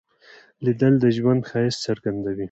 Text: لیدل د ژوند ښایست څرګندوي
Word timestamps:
لیدل 0.63 0.93
د 1.03 1.05
ژوند 1.17 1.41
ښایست 1.49 1.79
څرګندوي 1.87 2.39